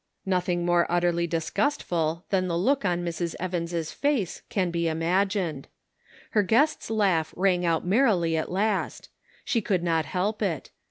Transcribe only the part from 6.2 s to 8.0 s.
Her guest's laugh rang out